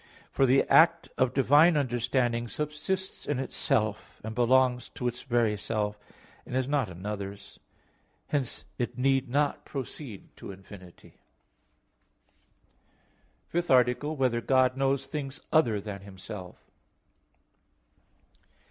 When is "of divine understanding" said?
1.19-2.47